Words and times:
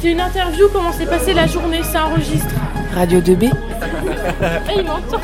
C'est 0.00 0.10
une 0.12 0.20
interview, 0.20 0.66
comment 0.72 0.92
s'est 0.92 1.06
passée 1.06 1.32
la 1.34 1.46
journée, 1.46 1.82
ça 1.82 2.06
enregistre. 2.06 2.54
Radio 2.94 3.20
2B 3.20 3.50
Ah, 4.42 4.58
il 4.76 4.84
m'entend. 4.84 5.20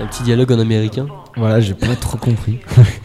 Un 0.00 0.06
petit 0.06 0.22
dialogue 0.22 0.52
en 0.52 0.58
américain. 0.58 1.06
Voilà, 1.36 1.60
j'ai 1.60 1.74
pas 1.74 1.94
trop 1.96 2.16
compris. 2.18 2.60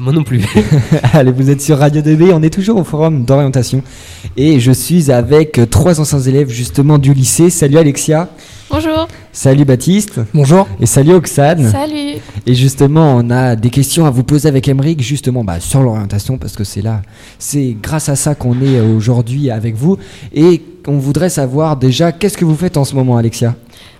Moi 0.00 0.12
non 0.12 0.22
plus. 0.22 0.44
Allez, 1.12 1.32
vous 1.32 1.50
êtes 1.50 1.60
sur 1.60 1.76
Radio 1.76 2.00
2B, 2.00 2.30
on 2.32 2.42
est 2.44 2.54
toujours 2.54 2.78
au 2.78 2.84
forum 2.84 3.24
d'orientation. 3.24 3.82
Et 4.36 4.60
je 4.60 4.70
suis 4.70 5.10
avec 5.10 5.60
trois 5.70 6.00
anciens 6.00 6.20
élèves 6.20 6.50
justement 6.50 6.98
du 6.98 7.12
lycée. 7.12 7.50
Salut 7.50 7.78
Alexia. 7.78 8.28
Bonjour. 8.70 9.08
Salut 9.32 9.64
Baptiste. 9.64 10.20
Bonjour. 10.32 10.68
Et 10.80 10.86
salut 10.86 11.14
Oxane. 11.14 11.68
Salut. 11.72 12.20
Et 12.46 12.54
justement, 12.54 13.16
on 13.16 13.28
a 13.30 13.56
des 13.56 13.70
questions 13.70 14.06
à 14.06 14.10
vous 14.10 14.22
poser 14.22 14.48
avec 14.48 14.68
Emeric, 14.68 15.02
justement 15.02 15.42
bah, 15.42 15.58
sur 15.58 15.82
l'orientation, 15.82 16.38
parce 16.38 16.54
que 16.54 16.62
c'est 16.62 16.82
là, 16.82 17.02
c'est 17.40 17.76
grâce 17.82 18.08
à 18.08 18.14
ça 18.14 18.36
qu'on 18.36 18.60
est 18.62 18.80
aujourd'hui 18.80 19.50
avec 19.50 19.74
vous. 19.74 19.98
Et 20.32 20.62
on 20.86 20.98
voudrait 20.98 21.30
savoir 21.30 21.76
déjà, 21.76 22.12
qu'est-ce 22.12 22.38
que 22.38 22.44
vous 22.44 22.56
faites 22.56 22.76
en 22.76 22.84
ce 22.84 22.94
moment, 22.94 23.16
Alexia? 23.16 23.56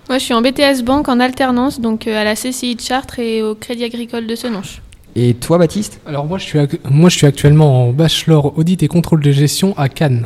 Moi, 0.07 0.17
je 0.17 0.23
suis 0.23 0.33
en 0.33 0.41
BTS 0.41 0.81
Banque 0.85 1.09
en 1.09 1.19
alternance, 1.19 1.81
donc 1.81 2.07
euh, 2.07 2.19
à 2.19 2.23
la 2.23 2.35
CCI 2.35 2.75
de 2.75 2.81
Chartres 2.81 3.19
et 3.19 3.43
au 3.43 3.53
Crédit 3.53 3.83
Agricole 3.83 4.27
de 4.27 4.35
Senonches. 4.35 4.81
Et 5.15 5.33
toi, 5.33 5.57
Baptiste 5.57 5.99
Alors 6.05 6.25
moi 6.25 6.37
je, 6.37 6.43
suis 6.43 6.59
moi 6.89 7.09
je 7.09 7.17
suis 7.17 7.27
actuellement 7.27 7.87
en 7.87 7.91
bachelor 7.91 8.57
audit 8.57 8.81
et 8.83 8.87
contrôle 8.87 9.21
de 9.21 9.31
gestion 9.31 9.77
à 9.77 9.89
Cannes. 9.89 10.25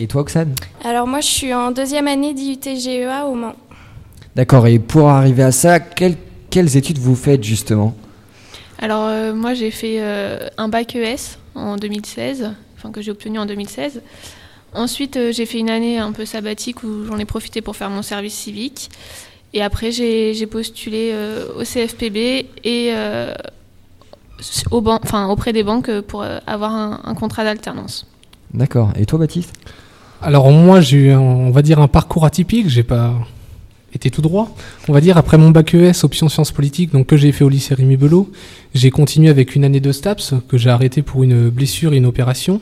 Et 0.00 0.06
toi, 0.06 0.22
Oxane 0.22 0.54
Alors 0.84 1.06
moi 1.06 1.20
je 1.20 1.26
suis 1.28 1.54
en 1.54 1.70
deuxième 1.70 2.08
année 2.08 2.34
d'IUT-GEA 2.34 3.26
au 3.26 3.34
Mans. 3.34 3.54
D'accord, 4.34 4.66
et 4.66 4.78
pour 4.78 5.10
arriver 5.10 5.42
à 5.42 5.52
ça, 5.52 5.78
quelles, 5.78 6.16
quelles 6.50 6.76
études 6.76 6.98
vous 6.98 7.14
faites 7.14 7.44
justement 7.44 7.94
Alors, 8.78 9.04
euh, 9.04 9.34
moi, 9.34 9.52
j'ai 9.52 9.70
fait 9.70 9.96
euh, 10.00 10.48
un 10.56 10.68
bac 10.68 10.96
ES 10.96 11.36
en 11.54 11.76
2016, 11.76 12.50
enfin 12.78 12.90
que 12.90 13.02
j'ai 13.02 13.10
obtenu 13.10 13.38
en 13.38 13.44
2016. 13.44 14.00
Ensuite, 14.74 15.16
euh, 15.16 15.32
j'ai 15.32 15.44
fait 15.44 15.58
une 15.58 15.70
année 15.70 15.98
un 15.98 16.12
peu 16.12 16.24
sabbatique 16.24 16.82
où 16.82 17.04
j'en 17.04 17.18
ai 17.18 17.24
profité 17.24 17.60
pour 17.60 17.76
faire 17.76 17.90
mon 17.90 18.02
service 18.02 18.34
civique. 18.34 18.90
Et 19.54 19.62
après, 19.62 19.92
j'ai 19.92 20.32
j'ai 20.32 20.46
postulé 20.46 21.10
euh, 21.12 21.46
au 21.58 21.62
CFPB 21.62 22.16
et 22.64 22.92
euh, 22.94 23.34
au 24.70 24.80
ban- 24.80 25.00
enfin, 25.02 25.28
auprès 25.28 25.52
des 25.52 25.62
banques 25.62 25.90
pour 26.02 26.22
euh, 26.22 26.38
avoir 26.46 26.72
un, 26.74 27.00
un 27.04 27.14
contrat 27.14 27.44
d'alternance. 27.44 28.06
D'accord, 28.54 28.92
et 28.96 29.06
toi, 29.06 29.18
Baptiste? 29.18 29.52
Alors 30.20 30.50
moi 30.52 30.80
j'ai 30.80 30.98
eu 30.98 31.10
un- 31.10 31.20
on 31.20 31.50
va 31.50 31.62
dire 31.62 31.80
un 31.80 31.88
parcours 31.88 32.24
atypique, 32.24 32.68
j'ai 32.68 32.84
pas 32.84 33.12
été 33.94 34.08
tout 34.10 34.22
droit. 34.22 34.54
On 34.88 34.92
va 34.92 35.00
dire 35.00 35.16
après 35.18 35.36
mon 35.36 35.50
bac 35.50 35.74
ES 35.74 36.04
option 36.04 36.28
sciences 36.28 36.52
politiques 36.52 36.92
donc 36.92 37.06
que 37.08 37.16
j'ai 37.16 37.32
fait 37.32 37.44
au 37.44 37.48
lycée 37.48 37.74
Rémi 37.74 37.96
Belot, 37.96 38.30
j'ai 38.74 38.90
continué 38.90 39.30
avec 39.30 39.56
une 39.56 39.64
année 39.64 39.80
de 39.80 39.90
STAPS 39.90 40.34
que 40.48 40.56
j'ai 40.58 40.70
arrêté 40.70 41.02
pour 41.02 41.24
une 41.24 41.48
blessure 41.50 41.92
et 41.92 41.96
une 41.96 42.06
opération. 42.06 42.60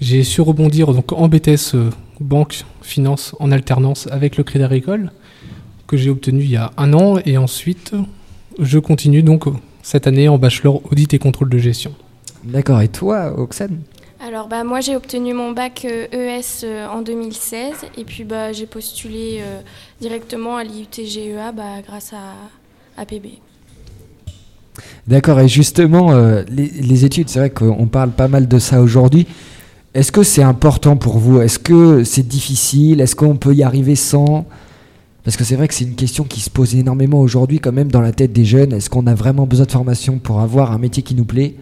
J'ai 0.00 0.24
su 0.24 0.40
rebondir 0.40 0.92
donc 0.92 1.12
en 1.12 1.28
BTS 1.28 1.74
euh, 1.74 1.90
banque 2.20 2.64
finance 2.82 3.34
en 3.38 3.52
alternance 3.52 4.08
avec 4.10 4.36
le 4.36 4.42
Crédit 4.44 4.64
Agricole 4.64 5.12
que 5.86 5.96
j'ai 5.96 6.10
obtenu 6.10 6.42
il 6.42 6.50
y 6.50 6.56
a 6.56 6.72
un 6.76 6.92
an 6.94 7.18
et 7.24 7.38
ensuite 7.38 7.92
je 8.58 8.78
continue 8.80 9.22
donc 9.22 9.44
cette 9.88 10.06
année 10.06 10.28
en 10.28 10.36
bachelor 10.36 10.82
audit 10.92 11.14
et 11.14 11.18
contrôle 11.18 11.48
de 11.48 11.56
gestion. 11.56 11.94
D'accord, 12.44 12.82
et 12.82 12.88
toi, 12.88 13.32
Oxane? 13.38 13.78
Alors 14.20 14.48
bah 14.48 14.62
moi 14.62 14.80
j'ai 14.80 14.96
obtenu 14.96 15.32
mon 15.32 15.52
bac 15.52 15.86
euh, 15.88 16.06
ES 16.12 16.64
euh, 16.64 16.86
en 16.88 17.02
2016 17.02 17.72
et 17.96 18.04
puis 18.04 18.24
bah 18.24 18.52
j'ai 18.52 18.66
postulé 18.66 19.38
euh, 19.40 19.60
directement 20.00 20.56
à 20.56 20.64
l'IUT-GEA 20.64 21.52
bah, 21.56 21.80
grâce 21.86 22.12
à 22.12 23.00
APB. 23.00 23.38
D'accord, 25.06 25.40
et 25.40 25.48
justement, 25.48 26.12
euh, 26.12 26.42
les, 26.50 26.66
les 26.66 27.04
études, 27.06 27.30
c'est 27.30 27.38
vrai 27.38 27.50
qu'on 27.50 27.86
parle 27.86 28.10
pas 28.10 28.28
mal 28.28 28.46
de 28.46 28.58
ça 28.58 28.82
aujourd'hui. 28.82 29.26
Est-ce 29.94 30.12
que 30.12 30.22
c'est 30.22 30.42
important 30.42 30.96
pour 30.96 31.16
vous? 31.16 31.40
Est-ce 31.40 31.58
que 31.58 32.04
c'est 32.04 32.28
difficile? 32.28 33.00
Est-ce 33.00 33.16
qu'on 33.16 33.36
peut 33.36 33.54
y 33.54 33.62
arriver 33.62 33.96
sans? 33.96 34.44
Parce 35.28 35.36
que 35.36 35.44
c'est 35.44 35.56
vrai 35.56 35.68
que 35.68 35.74
c'est 35.74 35.84
une 35.84 35.94
question 35.94 36.24
qui 36.24 36.40
se 36.40 36.48
pose 36.48 36.74
énormément 36.74 37.20
aujourd'hui 37.20 37.60
quand 37.60 37.70
même 37.70 37.90
dans 37.90 38.00
la 38.00 38.12
tête 38.12 38.32
des 38.32 38.46
jeunes. 38.46 38.72
Est-ce 38.72 38.88
qu'on 38.88 39.06
a 39.06 39.14
vraiment 39.14 39.44
besoin 39.44 39.66
de 39.66 39.70
formation 39.70 40.18
pour 40.18 40.40
avoir 40.40 40.72
un 40.72 40.78
métier 40.78 41.02
qui 41.02 41.14
nous 41.14 41.26
plaît? 41.26 41.54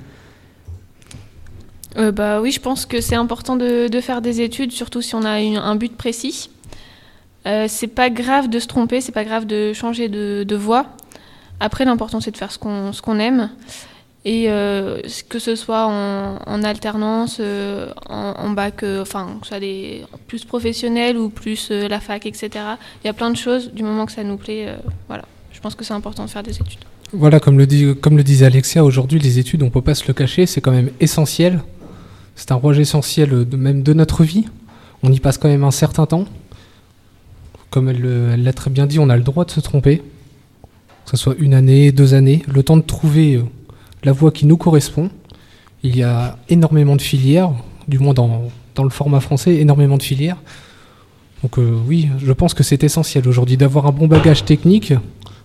Euh, 1.97 2.13
bah 2.13 2.41
oui, 2.41 2.53
je 2.53 2.61
pense 2.61 2.87
que 2.87 3.01
c'est 3.01 3.17
important 3.17 3.57
de, 3.57 3.89
faire 4.01 4.23
des 4.23 4.41
études, 4.41 4.71
surtout 4.71 5.03
si 5.03 5.17
on 5.17 5.25
a 5.25 5.31
un 5.31 5.75
but 5.75 5.97
précis. 5.97 6.49
Euh, 7.47 7.67
c'est 7.69 7.89
pas 7.89 8.09
grave 8.09 8.49
de 8.49 8.61
se 8.61 8.69
tromper, 8.69 9.01
c'est 9.01 9.11
pas 9.11 9.25
grave 9.25 9.47
de 9.47 9.73
changer 9.73 10.09
de, 10.09 10.55
voie. 10.55 10.87
Après, 11.59 11.85
l'important 11.85 12.21
c'est 12.21 12.31
de 12.31 12.37
faire 12.37 12.53
ce 12.53 12.59
qu'on 12.61 13.19
aime. 13.19 13.51
Et 14.29 14.47
euh, 14.51 14.99
que 15.29 15.39
ce 15.39 15.55
soit 15.55 15.87
en, 15.87 16.63
alternance, 16.65 17.37
euh, 17.39 17.93
en, 18.09 18.35
en 18.37 18.51
bac, 18.51 18.83
euh, 18.83 19.03
enfin, 19.03 19.37
que 19.41 19.47
ce 19.47 19.51
soit 19.51 19.61
des 19.61 20.03
plus 20.27 20.45
professionnels 20.45 21.17
ou 21.17 21.29
plus 21.29 21.71
la 21.71 22.01
fac, 22.01 22.27
etc. 22.27 22.51
Il 23.05 23.07
y 23.07 23.09
a 23.09 23.13
plein 23.13 23.31
de 23.31 23.37
choses, 23.37 23.73
du 23.73 23.85
moment 23.85 24.05
que 24.05 24.11
ça 24.11 24.25
nous 24.25 24.37
plaît, 24.37 24.67
voilà. 25.07 25.25
Je 25.53 25.61
pense 25.61 25.77
que 25.77 25.85
c'est 25.85 25.95
important 25.95 26.25
de 26.25 26.31
faire 26.31 26.43
des 26.43 26.57
études. 26.57 26.81
Voilà, 27.13 27.39
comme 27.39 27.57
le, 27.57 27.69
dit, 27.69 27.95
comme 28.01 28.17
le 28.17 28.25
disait 28.25 28.47
Alexia, 28.47 28.85
aujourd'hui, 28.85 29.21
les 29.21 29.39
études, 29.39 29.63
on 29.63 29.71
peut 29.71 29.81
pas 29.81 29.95
se 29.95 30.05
le 30.09 30.13
cacher, 30.13 30.45
c'est 30.45 30.61
quand 30.61 30.73
même 30.73 30.91
essentiel. 30.99 31.61
C'est 32.35 32.51
un 32.51 32.57
rouage 32.57 32.81
essentiel 32.81 33.47
même 33.57 33.85
de 33.85 33.93
notre 33.93 34.25
vie. 34.25 34.47
On 35.05 35.13
y 35.13 35.21
passe 35.21 35.39
quand 35.39 35.49
même 35.49 35.63
un 35.65 35.71
certain 35.71 36.05
temps. 36.07 36.25
Comme 37.71 37.89
elle 37.89 38.01
le- 38.01 38.31
elle 38.35 38.43
l'a 38.43 38.53
très 38.53 38.71
bien 38.71 38.87
dit, 38.87 38.99
on 38.99 39.09
a 39.09 39.17
le 39.17 39.23
droit 39.23 39.45
de 39.45 39.51
se 39.53 39.61
tromper. 39.61 39.99
Que 41.05 41.13
ce 41.13 41.17
soit 41.17 41.37
une 41.39 41.55
année, 41.55 41.93
deux 41.93 42.15
années, 42.15 42.43
le 42.49 42.63
temps 42.65 42.77
de 42.77 42.83
trouver 42.83 43.41
la 44.05 44.13
voie 44.13 44.31
qui 44.31 44.47
nous 44.47 44.57
correspond. 44.57 45.11
Il 45.83 45.97
y 45.97 46.03
a 46.03 46.37
énormément 46.49 46.97
de 46.97 47.03
filières, 47.03 47.53
du 47.89 47.99
moins 47.99 48.15
dans, 48.15 48.45
dans 48.75 48.85
le 48.85 48.91
format 48.91 49.21
français, 49.21 49.55
énormément 49.57 49.97
de 49.97 50.03
filières. 50.03 50.39
Donc 51.43 51.59
euh, 51.59 51.79
oui, 51.87 52.09
je 52.19 52.33
pense 52.33 52.55
que 52.55 52.63
c'est 52.63 52.83
essentiel 52.83 53.29
aujourd'hui 53.29 53.57
d'avoir 53.57 53.87
un 53.87 53.93
bon 53.93 54.07
bagage 54.09 54.45
technique, 54.45 54.93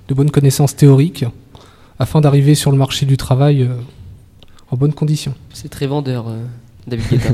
de 0.07 0.13
bonnes 0.13 0.31
connaissances 0.31 0.75
théoriques, 0.75 1.25
afin 1.99 2.21
d'arriver 2.21 2.55
sur 2.55 2.71
le 2.71 2.77
marché 2.77 3.05
du 3.05 3.17
travail 3.17 3.63
euh, 3.63 3.75
en 4.71 4.77
bonnes 4.77 4.93
conditions. 4.93 5.35
C'est 5.53 5.69
très 5.69 5.85
vendeur, 5.87 6.27
euh, 6.29 6.43
David 6.87 7.07
Guetta. 7.09 7.29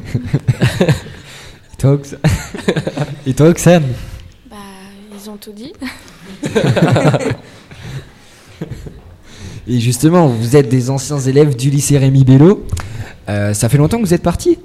Et 1.73 1.77
toi, 1.77 1.91
Ox- 1.91 2.15
Et 3.27 3.33
toi, 3.33 3.47
Oxane? 3.49 3.83
Bah 4.49 4.55
ils 5.13 5.29
ont 5.29 5.37
tout 5.37 5.51
dit. 5.53 5.73
Et 9.67 9.79
justement, 9.79 10.27
vous 10.27 10.55
êtes 10.55 10.69
des 10.69 10.89
anciens 10.89 11.19
élèves 11.19 11.55
du 11.55 11.69
lycée 11.69 11.97
Rémi 11.97 12.23
Bello. 12.23 12.65
Euh, 13.29 13.53
ça 13.53 13.67
fait 13.69 13.77
longtemps 13.77 13.97
que 13.97 14.05
vous 14.05 14.13
êtes 14.13 14.23
partis? 14.23 14.57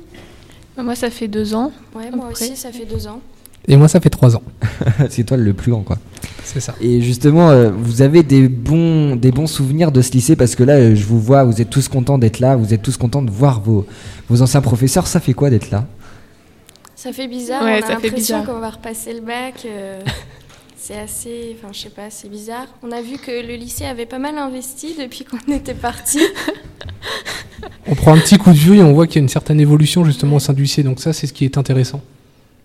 Moi, 0.76 0.94
ça 0.94 1.10
fait 1.10 1.28
deux 1.28 1.54
ans. 1.54 1.70
Ouais 1.94 2.10
moi 2.14 2.28
aussi 2.32 2.56
ça 2.56 2.70
fait 2.72 2.86
deux 2.86 3.06
ans. 3.06 3.20
Et 3.68 3.76
moi, 3.76 3.86
ça 3.86 4.00
fait 4.00 4.10
trois 4.10 4.34
ans. 4.34 4.42
C'est 5.10 5.22
toi 5.22 5.36
le 5.36 5.52
plus 5.52 5.70
grand, 5.70 5.82
quoi. 5.82 5.96
C'est 6.42 6.58
ça. 6.58 6.74
Et 6.80 7.00
justement, 7.00 7.50
euh, 7.50 7.70
vous 7.70 8.02
avez 8.02 8.24
des 8.24 8.48
bons, 8.48 9.14
des 9.14 9.30
bons 9.30 9.46
souvenirs 9.46 9.92
de 9.92 10.02
ce 10.02 10.10
lycée 10.12 10.34
parce 10.34 10.56
que 10.56 10.64
là, 10.64 10.72
euh, 10.74 10.94
je 10.96 11.04
vous 11.04 11.20
vois, 11.20 11.44
vous 11.44 11.60
êtes 11.62 11.70
tous 11.70 11.86
contents 11.86 12.18
d'être 12.18 12.40
là, 12.40 12.56
vous 12.56 12.74
êtes 12.74 12.82
tous 12.82 12.96
contents 12.96 13.22
de 13.22 13.30
voir 13.30 13.60
vos, 13.60 13.86
vos 14.28 14.42
anciens 14.42 14.60
professeurs. 14.62 15.06
Ça 15.06 15.20
fait 15.20 15.32
quoi 15.32 15.48
d'être 15.48 15.70
là? 15.70 15.86
Ça 16.96 17.12
fait 17.12 17.28
bizarre, 17.28 17.62
Ouais, 17.62 17.80
on 17.84 17.86
a 17.86 17.92
l'impression 17.92 18.44
qu'on 18.44 18.58
va 18.58 18.70
repasser 18.70 19.12
le 19.12 19.20
bac. 19.20 19.64
euh, 19.64 20.00
c'est 20.84 20.98
assez, 20.98 21.56
enfin 21.56 21.72
je 21.72 21.78
sais 21.80 21.90
pas, 21.90 22.10
c'est 22.10 22.28
bizarre. 22.28 22.66
On 22.82 22.90
a 22.90 23.00
vu 23.02 23.16
que 23.16 23.30
le 23.30 23.54
lycée 23.54 23.84
avait 23.84 24.06
pas 24.06 24.18
mal 24.18 24.36
investi 24.36 24.96
depuis 24.98 25.24
qu'on 25.24 25.38
était 25.52 25.74
parti. 25.74 26.18
On 27.86 27.94
prend 27.94 28.14
un 28.14 28.18
petit 28.18 28.36
coup 28.36 28.50
de 28.50 28.56
vue 28.56 28.78
et 28.78 28.82
on 28.82 28.92
voit 28.92 29.06
qu'il 29.06 29.16
y 29.16 29.18
a 29.18 29.22
une 29.22 29.28
certaine 29.28 29.60
évolution 29.60 30.04
justement 30.04 30.36
au 30.36 30.40
sein 30.40 30.52
du 30.52 30.62
lycée. 30.62 30.82
Donc 30.82 30.98
ça, 31.00 31.12
c'est 31.12 31.26
ce 31.28 31.32
qui 31.32 31.44
est 31.44 31.56
intéressant. 31.56 32.00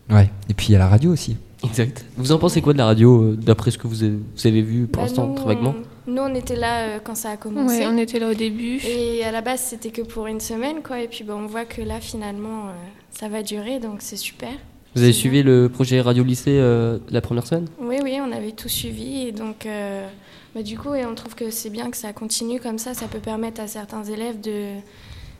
Ouais. 0.09 0.29
Et 0.49 0.53
puis 0.53 0.67
il 0.69 0.71
y 0.71 0.75
a 0.75 0.79
la 0.79 0.87
radio 0.87 1.11
aussi. 1.11 1.37
exact. 1.63 2.05
Vous 2.17 2.31
en 2.31 2.39
pensez 2.39 2.61
quoi 2.61 2.73
de 2.73 2.77
la 2.79 2.85
radio, 2.85 3.21
euh, 3.23 3.35
d'après 3.35 3.69
ce 3.71 3.77
que 3.77 3.87
vous 3.87 4.03
avez, 4.03 4.13
vous 4.35 4.47
avez 4.47 4.61
vu 4.61 4.87
pour 4.87 5.01
Bah, 5.03 5.07
l'instant, 5.07 5.27
nous, 5.27 5.35
très 5.35 5.45
vaguement? 5.45 5.75
on, 6.07 6.11
nous 6.11 6.21
on 6.21 6.33
était 6.33 6.55
là 6.55 6.79
euh, 6.87 6.99
quand 7.03 7.15
ça 7.15 7.31
a 7.31 7.37
commencé. 7.37 7.79
Ouais, 7.79 7.85
on 7.87 7.97
était 7.97 8.17
là 8.19 8.29
au 8.29 8.33
début. 8.33 8.79
Et 8.87 9.23
à 9.23 9.31
la 9.31 9.41
base, 9.41 9.59
c'était 9.61 9.89
que 9.91 10.01
pour 10.01 10.25
une 10.27 10.39
semaine, 10.39 10.77
quoi. 10.81 11.01
Et 11.01 11.07
puis, 11.07 11.23
bah, 11.23 11.35
on 11.37 11.45
voit 11.45 11.65
que 11.65 11.81
là, 11.81 11.99
finalement, 11.99 12.67
euh, 12.69 12.71
ça 13.11 13.27
va 13.29 13.43
durer, 13.43 13.79
donc 13.79 13.97
c'est 13.99 14.15
super. 14.17 14.53
Vous 14.97 15.03
avez 15.03 15.13
suivi 15.13 15.43
le 15.43 15.69
projet 15.69 16.01
Radio 16.01 16.23
Lycée 16.23 16.57
euh, 16.57 16.97
la 17.11 17.21
première 17.21 17.45
semaine? 17.45 17.67
Oui, 17.79 17.97
oui, 18.03 18.17
on 18.19 18.31
avait 18.31 18.51
tout 18.53 18.67
suivi. 18.67 19.27
Et 19.27 19.31
donc, 19.31 19.67
euh, 19.67 20.07
bah, 20.55 20.63
du 20.63 20.75
coup, 20.75 20.95
et 20.95 21.05
on 21.05 21.13
trouve 21.13 21.35
que 21.35 21.51
c'est 21.51 21.69
bien 21.69 21.91
que 21.91 21.97
ça 21.97 22.13
continue 22.13 22.59
comme 22.59 22.79
ça. 22.79 22.95
Ça 22.95 23.05
peut 23.05 23.19
permettre 23.19 23.61
à 23.61 23.67
certains 23.67 24.03
élèves 24.03 24.41
de, 24.41 24.69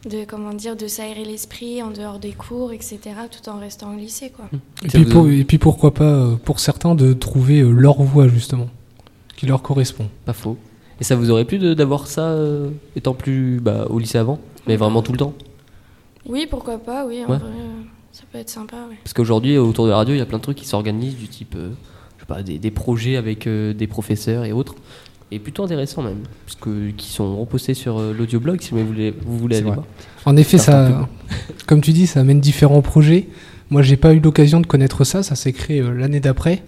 de 0.07 0.25
comment 0.25 0.53
dire, 0.53 0.75
de 0.75 0.85
s'aérer 0.85 1.25
l'esprit 1.25 1.81
en 1.81 1.89
dehors 1.89 2.19
des 2.19 2.33
cours, 2.33 2.71
etc., 2.71 2.99
tout 3.31 3.49
en 3.49 3.57
restant 3.57 3.95
au 3.95 3.97
lycée, 3.97 4.29
quoi. 4.29 4.45
Et 4.85 4.89
puis, 4.89 5.03
vous- 5.05 5.09
pour- 5.11 5.27
et 5.27 5.43
puis 5.43 5.57
pourquoi 5.57 5.91
pas, 5.91 6.03
euh, 6.03 6.35
pour 6.35 6.59
certains, 6.59 6.93
de 6.93 7.13
trouver 7.13 7.61
leur 7.63 7.99
voie 8.03 8.27
justement, 8.27 8.67
qui 9.37 9.47
leur 9.47 9.63
correspond. 9.63 10.05
Pas 10.25 10.33
faux. 10.33 10.55
Et 11.01 11.03
ça 11.03 11.15
vous 11.15 11.31
aurait 11.31 11.45
plu 11.45 11.57
d'avoir 11.73 12.05
ça 12.05 12.27
euh, 12.29 12.69
étant 12.95 13.15
plus 13.15 13.59
bah, 13.59 13.87
au 13.89 13.97
lycée 13.97 14.19
avant 14.19 14.37
Mais 14.67 14.75
vraiment 14.75 15.01
tout 15.01 15.13
le 15.13 15.17
temps? 15.17 15.33
Oui, 16.27 16.45
pourquoi 16.47 16.77
pas, 16.77 17.07
oui, 17.07 17.23
en 17.25 17.31
Ouais. 17.31 17.37
vrai, 17.39 17.49
euh, 17.49 17.76
ça 18.11 18.23
peut 18.31 18.37
être 18.39 18.49
sympa, 18.49 18.77
oui. 18.89 18.95
Parce 19.03 19.13
qu'aujourd'hui, 19.13 19.57
autour 19.57 19.85
de 19.85 19.91
la 19.91 19.97
radio, 19.97 20.15
il 20.15 20.17
y 20.17 20.21
a 20.21 20.25
plein 20.25 20.37
de 20.37 20.43
trucs 20.43 20.57
qui 20.57 20.67
s'organisent 20.67 21.17
du 21.17 21.27
type, 21.27 21.55
euh, 21.55 21.71
je 22.17 22.23
sais 22.23 22.27
pas, 22.27 22.41
des, 22.43 22.59
des 22.59 22.71
projets 22.71 23.15
avec 23.15 23.47
euh, 23.47 23.73
des 23.73 23.87
professeurs 23.87 24.45
et 24.45 24.51
autres. 24.51 24.75
et 25.31 25.39
plutôt 25.39 25.63
intéressants 25.63 26.01
même, 26.01 26.23
parce 26.45 26.55
que, 26.55 26.91
qui 26.91 27.09
sont 27.09 27.37
repostés 27.37 27.73
sur 27.73 27.99
euh, 27.99 28.13
l'audioblog 28.17 28.61
si 28.61 28.71
vous 28.71 28.85
voulez, 28.85 29.13
vous 29.25 29.37
voulez 29.37 29.57
aller 29.57 29.65
vrai. 29.65 29.75
voir. 29.75 29.87
En 30.25 30.35
effet, 30.37 30.57
ça, 30.57 31.07
comme 31.67 31.81
tu 31.81 31.91
dis, 31.91 32.07
ça 32.07 32.21
amène 32.21 32.39
différents 32.39 32.81
projets. 32.81 33.27
Moi, 33.69 33.81
j'ai 33.81 33.97
pas 33.97 34.13
eu 34.13 34.19
l'occasion 34.19 34.61
de 34.61 34.67
connaître 34.67 35.03
ça. 35.03 35.23
Ça 35.23 35.35
s'est 35.35 35.53
créé 35.53 35.81
euh, 35.81 35.91
l'année 35.91 36.19
d'après. 36.19 36.63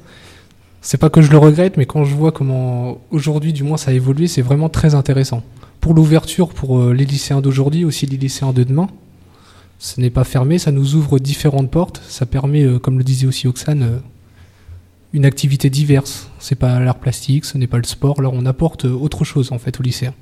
C'est 0.82 0.98
pas 0.98 1.10
que 1.10 1.22
je 1.22 1.32
le 1.32 1.38
regrette, 1.38 1.78
mais 1.78 1.86
quand 1.86 2.06
je 2.06 2.16
vois 2.16 2.32
comment 2.32 3.02
aujourd'hui, 3.12 3.54
du 3.54 3.64
moins, 3.64 3.78
ça 3.78 3.92
a 3.92 3.94
évolué, 3.94 4.28
c'est 4.28 4.42
vraiment 4.42 4.70
très 4.70 4.96
intéressant. 4.96 5.44
Pour 5.82 5.94
l'ouverture, 5.94 6.50
pour 6.50 6.80
euh, 6.80 6.94
les 6.94 7.06
lycéens 7.06 7.42
d'aujourd'hui, 7.42 7.86
aussi 7.86 8.06
les 8.06 8.18
lycéens 8.18 8.54
de 8.54 8.64
demain, 8.64 8.88
ce 9.80 10.00
n'est 10.02 10.10
pas 10.10 10.26
fermé. 10.26 10.60
Ça 10.60 10.72
nous 10.72 10.96
ouvre 10.96 11.18
différentes 11.18 11.72
portes. 11.72 12.02
Ça 12.08 12.26
permet, 12.26 12.64
euh, 12.64 12.78
comme 12.78 12.98
le 12.98 13.04
disait 13.04 13.26
aussi 13.26 13.48
Oxane, 13.48 13.84
euh, 13.84 13.98
une 15.14 15.26
activité 15.26 15.70
diverse. 15.70 16.30
C'est 16.38 16.56
pas 16.56 16.80
l'art 16.80 17.00
plastique, 17.00 17.46
ce 17.46 17.58
n'est 17.58 17.68
pas 17.68 17.78
le 17.78 17.86
sport. 17.86 18.22
Là, 18.22 18.30
on 18.32 18.46
apporte 18.46 18.86
euh, 18.86 18.92
autre 18.92 19.24
chose 19.24 19.52
en 19.52 19.58
fait 19.58 19.80
aux 19.80 19.84
lycéens. 19.84 20.14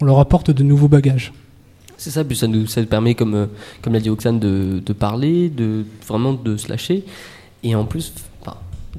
On 0.00 0.04
leur 0.04 0.20
apporte 0.20 0.50
de 0.50 0.62
nouveaux 0.62 0.88
bagages. 0.88 1.32
C'est 1.96 2.10
ça, 2.10 2.22
puis 2.24 2.36
ça 2.36 2.46
nous, 2.46 2.66
ça 2.66 2.82
permet, 2.82 3.14
comme, 3.14 3.48
comme 3.80 3.94
l'a 3.94 4.00
dit 4.00 4.10
Oxane, 4.10 4.38
de, 4.38 4.82
de 4.84 4.92
parler, 4.92 5.48
de 5.48 5.86
vraiment 6.06 6.34
de 6.34 6.58
se 6.58 6.68
lâcher. 6.68 7.04
Et 7.62 7.74
en 7.74 7.86
plus, 7.86 8.12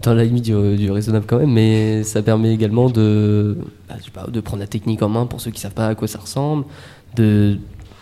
dans 0.01 0.15
la 0.15 0.23
limite 0.23 0.45
du, 0.45 0.75
du 0.75 0.91
raisonnable 0.91 1.25
quand 1.27 1.37
même, 1.37 1.51
mais 1.51 2.03
ça 2.03 2.23
permet 2.23 2.53
également 2.53 2.89
de, 2.89 3.57
bah, 3.87 4.25
de 4.27 4.39
prendre 4.39 4.61
la 4.61 4.67
technique 4.67 5.01
en 5.03 5.09
main 5.09 5.27
pour 5.27 5.41
ceux 5.41 5.51
qui 5.51 5.61
savent 5.61 5.73
pas 5.73 5.87
à 5.87 5.95
quoi 5.95 6.07
ça 6.07 6.19
ressemble, 6.19 6.65
de 7.15 7.59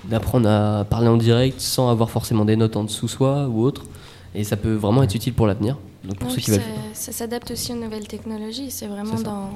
d'apprendre 0.10 0.48
à 0.50 0.86
parler 0.90 1.07
en 1.07 1.18
direct 1.18 1.60
sans 1.60 1.90
avoir 1.90 2.10
forcément 2.10 2.46
des 2.46 2.56
notes 2.56 2.75
en 2.75 2.84
dessous 2.84 3.07
soi 3.07 3.48
ou 3.50 3.62
autre. 3.63 3.86
Et 4.34 4.44
ça 4.44 4.57
peut 4.57 4.74
vraiment 4.74 5.04
être 5.04 5.16
utile 5.16 5.34
pour 5.34 5.48
l'avenir. 5.48 5.78
Donc 6.04 6.18
pour 6.18 6.28
Non, 6.30 6.36
ceux 6.36 6.42
qui 6.42 6.52
ça, 6.52 6.57
veulent. 6.57 6.66
ça 6.94 7.12
s'adapte 7.12 7.52
aussi 7.52 7.72
aux 7.72 7.78
nouvelles 7.78 8.07
technologies. 8.07 8.69
C'est 8.69 8.88
vraiment 8.88 9.19
dans, 9.22 9.50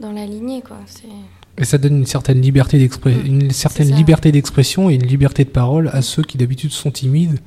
dans 0.00 0.12
la 0.12 0.26
lignée, 0.26 0.62
quoi. 0.62 0.76
Et 1.56 1.64
ça 1.64 1.78
donne 1.78 1.98
une 1.98 2.06
certaine 2.06 2.40
liberté 2.40 2.78
d'expression, 2.78 3.22
une 3.24 3.50
certaine 3.50 3.94
liberté 3.94 4.32
d'expression 4.32 4.90
et 4.90 4.94
une 4.94 5.06
liberté 5.06 5.44
de 5.44 5.50
parole 5.50 5.88
à 5.92 6.02
ceux 6.02 6.22
qui 6.22 6.36
d'habitude 6.36 6.72
sont 6.72 6.90
timides 6.90 7.38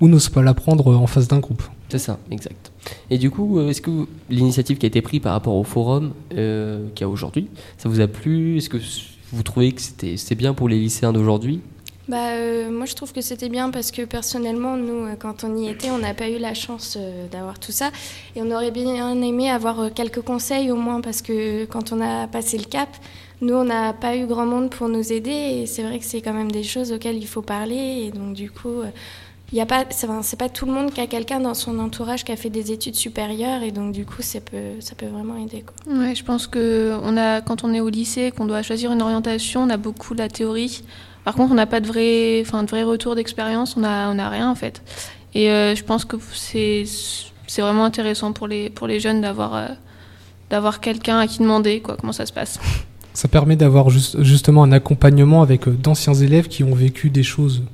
ou 0.00 0.08
n'osent 0.08 0.28
pas 0.28 0.42
l'apprendre 0.42 0.94
en 0.96 1.06
face 1.06 1.26
d'un 1.28 1.38
groupe. 1.40 1.62
C'est 1.88 1.98
ça, 1.98 2.18
exact. 2.30 2.70
Et 3.10 3.18
du 3.18 3.30
coup, 3.30 3.58
euh, 3.58 3.68
est-ce 3.70 3.80
que 3.80 4.06
l'initiative 4.30 4.78
qui 4.78 4.86
a 4.86 4.88
été 4.88 5.00
prise 5.02 5.20
par 5.20 5.32
rapport 5.32 5.54
au 5.54 5.64
forum 5.64 6.12
euh, 6.34 6.86
qu'il 6.94 7.04
y 7.04 7.04
a 7.04 7.08
aujourd'hui, 7.08 7.48
ça 7.78 7.88
vous 7.88 8.00
a 8.00 8.06
plu? 8.06 8.56
Est-ce 8.58 8.68
que 8.68 8.78
vous 9.32 9.42
trouvez 9.42 9.72
que 9.72 9.80
c'était 9.80 10.34
bien 10.34 10.54
pour 10.54 10.68
les 10.68 10.78
lycéens 10.78 11.12
d'aujourd'hui? 11.12 11.60
Bah, 12.08 12.30
euh, 12.30 12.70
moi, 12.70 12.86
je 12.86 12.94
trouve 12.94 13.12
que 13.12 13.20
c'était 13.20 13.48
bien 13.48 13.70
parce 13.70 13.90
que 13.90 14.02
personnellement, 14.02 14.76
nous, 14.76 15.06
euh, 15.06 15.14
quand 15.18 15.42
on 15.42 15.56
y 15.56 15.68
était, 15.68 15.90
on 15.90 15.98
n'a 15.98 16.14
pas 16.14 16.28
eu 16.28 16.38
la 16.38 16.54
chance 16.54 16.96
euh, 16.96 17.26
d'avoir 17.28 17.58
tout 17.58 17.72
ça. 17.72 17.90
Et 18.36 18.42
on 18.42 18.50
aurait 18.52 18.70
bien 18.70 19.20
aimé 19.22 19.50
avoir 19.50 19.92
quelques 19.92 20.20
conseils 20.20 20.70
au 20.70 20.76
moins 20.76 21.00
parce 21.00 21.20
que 21.20 21.64
quand 21.64 21.92
on 21.92 22.00
a 22.00 22.28
passé 22.28 22.58
le 22.58 22.64
cap, 22.64 22.88
nous, 23.40 23.54
on 23.54 23.64
n'a 23.64 23.92
pas 23.92 24.16
eu 24.16 24.26
grand 24.26 24.46
monde 24.46 24.70
pour 24.70 24.88
nous 24.88 25.12
aider. 25.12 25.30
Et 25.30 25.66
c'est 25.66 25.82
vrai 25.82 25.98
que 25.98 26.04
c'est 26.04 26.20
quand 26.20 26.32
même 26.32 26.52
des 26.52 26.62
choses 26.62 26.92
auxquelles 26.92 27.16
il 27.16 27.26
faut 27.26 27.42
parler. 27.42 28.04
Et 28.06 28.10
donc, 28.12 28.34
du 28.34 28.52
coup, 28.52 28.82
il 29.52 29.58
y 29.58 29.60
a 29.60 29.66
pas 29.66 29.84
tout 29.84 30.66
le 30.66 30.72
monde 30.72 30.92
qui 30.92 31.00
a 31.00 31.08
quelqu'un 31.08 31.40
dans 31.40 31.54
son 31.54 31.80
entourage 31.80 32.24
qui 32.24 32.30
a 32.30 32.36
fait 32.36 32.50
des 32.50 32.70
études 32.70 32.94
supérieures. 32.94 33.64
Et 33.64 33.72
donc, 33.72 33.90
du 33.90 34.06
coup, 34.06 34.22
ça 34.22 34.40
peut, 34.40 34.80
ça 34.80 34.94
peut 34.94 35.06
vraiment 35.06 35.36
aider. 35.36 35.64
Quoi. 35.66 35.92
Ouais, 35.92 36.14
je 36.14 36.22
pense 36.22 36.46
que 36.46 36.96
on 37.02 37.16
a, 37.16 37.40
quand 37.40 37.64
on 37.64 37.74
est 37.74 37.80
au 37.80 37.88
lycée, 37.88 38.30
qu'on 38.30 38.46
doit 38.46 38.62
choisir 38.62 38.92
une 38.92 39.02
orientation, 39.02 39.64
on 39.64 39.70
a 39.70 39.76
beaucoup 39.76 40.14
la 40.14 40.28
théorie. 40.28 40.82
Par 41.26 41.34
contre, 41.34 41.50
on 41.50 41.56
n'a 41.56 41.66
pas 41.66 41.80
de 41.80 41.88
vrai, 41.88 42.40
enfin, 42.40 42.62
de 42.62 42.70
vrai 42.70 42.84
retour 42.84 43.16
d'expérience, 43.16 43.76
on 43.76 43.80
n'a 43.80 44.08
on 44.14 44.18
a 44.20 44.28
rien 44.30 44.48
en 44.48 44.54
fait. 44.54 44.80
Et 45.34 45.50
euh, 45.50 45.74
je 45.74 45.82
pense 45.82 46.04
que 46.04 46.16
c'est 46.38 46.84
vraiment 47.60 47.84
intéressant 47.84 48.32
pour 48.32 48.46
les, 48.46 48.70
pour 48.70 48.86
les 48.86 49.00
jeunes 49.00 49.22
d'avoir 49.22 49.56
euh, 49.56 49.66
d'avoir 50.50 50.78
quelqu'un 50.78 51.18
à 51.18 51.26
qui 51.26 51.40
demander 51.40 51.80
quoi, 51.80 51.96
comment 52.00 52.12
ça 52.12 52.26
se 52.26 52.32
passe. 52.32 52.60
Ça 53.12 53.26
permet 53.28 53.56
d'avoir 53.56 53.88
juste- 53.90 54.22
justement 54.22 54.62
un 54.62 54.70
accompagnement 54.70 55.42
avec 55.42 55.66
euh, 55.66 55.72
d'anciens 55.72 56.14
élèves 56.14 56.46
qui 56.46 56.62
ont 56.62 56.74
vécu 56.76 57.10
des 57.10 57.24
choses 57.24 57.64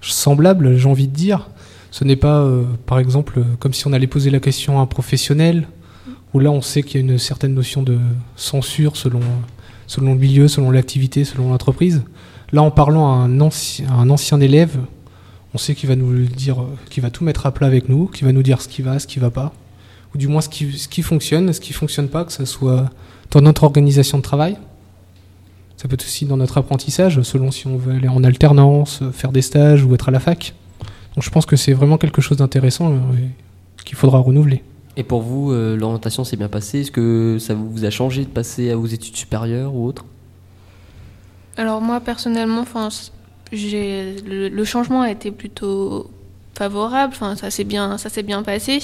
semblables, 0.00 0.76
j'ai 0.76 0.88
envie 0.88 1.06
de 1.06 1.14
dire. 1.14 1.48
Ce 1.92 2.02
n'est 2.02 2.16
pas, 2.16 2.46
par 2.84 2.98
exemple, 2.98 3.42
comme 3.60 3.72
si 3.72 3.86
on 3.86 3.92
allait 3.92 4.06
poser 4.08 4.30
la 4.30 4.40
question 4.40 4.78
à 4.78 4.82
un 4.82 4.86
professionnel, 4.86 5.68
où 6.34 6.40
là 6.40 6.50
on 6.50 6.62
sait 6.62 6.82
qu'il 6.82 7.00
y 7.00 7.04
a 7.04 7.12
une 7.12 7.18
certaine 7.18 7.54
notion 7.54 7.82
de 7.82 7.98
censure 8.34 8.96
selon, 8.96 9.20
selon 9.86 10.14
le 10.14 10.18
milieu, 10.18 10.48
selon 10.48 10.70
l'activité, 10.70 11.24
selon 11.24 11.50
l'entreprise. 11.50 12.02
Là, 12.52 12.62
en 12.62 12.70
parlant 12.70 13.08
à 13.08 13.24
un, 13.24 13.40
ancien, 13.40 13.86
à 13.88 14.44
élève, 14.44 14.78
on 15.54 15.58
sait 15.58 15.72
euh, 15.72 16.26
qu'il 16.90 17.02
va 17.02 17.10
tout 17.10 17.24
mettre 17.24 17.46
à 17.46 17.52
plat 17.52 17.66
avec 17.66 17.88
nous, 17.88 18.06
qu'il 18.06 18.26
va 18.26 18.32
nous 18.32 18.42
dire 18.42 18.62
ce 18.62 18.68
qui 18.68 18.82
va, 18.82 18.98
ce 18.98 19.06
qui 19.06 19.18
va 19.18 19.30
pas, 19.30 19.52
ou 20.14 20.18
du 20.18 20.28
moins 20.28 20.40
ce 20.40 20.48
qui, 20.48 21.02
fonctionne, 21.02 21.52
ce 21.52 21.60
qui 21.60 21.72
fonctionne 21.72 22.08
pas, 22.08 22.24
que 22.24 22.32
ce 22.32 22.44
soit 22.44 22.90
dans 23.32 23.40
notre 23.40 23.64
organisation 23.64 24.18
de 24.18 24.22
travail. 24.22 24.56
Ça 25.76 25.88
peut 25.88 25.94
être 25.94 26.04
aussi 26.04 26.24
dans 26.24 26.36
notre 26.36 26.58
apprentissage, 26.58 27.20
selon 27.22 27.50
si 27.50 27.66
on 27.66 27.76
veut 27.76 27.94
aller 27.94 28.08
en 28.08 28.22
alternance, 28.22 29.00
euh, 29.02 29.10
faire 29.10 29.32
des 29.32 29.42
stages 29.42 29.84
ou 29.84 29.94
être 29.94 30.08
à 30.08 30.12
la 30.12 30.20
fac. 30.20 30.54
Donc 31.14 31.24
je 31.24 31.30
pense 31.30 31.46
que 31.46 31.56
c'est 31.56 31.72
vraiment 31.72 31.98
quelque 31.98 32.22
chose 32.22 32.38
d'intéressant 32.38 32.92
euh, 32.92 32.98
qu'il 33.84 33.96
faudra 33.96 34.18
renouveler. 34.18 34.62
Et 34.98 35.02
pour 35.02 35.20
vous, 35.20 35.52
l'orientation 35.52 36.24
s'est 36.24 36.38
bien 36.38 36.48
passée? 36.48 36.80
Est-ce 36.80 36.90
que 36.90 37.36
ça 37.38 37.52
vous 37.52 37.84
a 37.84 37.90
changé 37.90 38.24
de 38.24 38.30
passer 38.30 38.72
aux 38.72 38.86
études 38.86 39.14
supérieures 39.14 39.74
ou 39.74 39.84
autre 39.86 40.06
Alors 41.56 41.80
moi 41.80 42.00
personnellement, 42.00 42.64
le, 43.52 44.48
le 44.48 44.64
changement 44.64 45.02
a 45.02 45.10
été 45.10 45.30
plutôt 45.30 46.10
favorable. 46.56 47.12
Enfin, 47.14 47.36
ça 47.36 47.50
s'est 47.50 47.64
bien, 47.64 47.98
ça 47.98 48.22
bien 48.22 48.42
passé. 48.42 48.80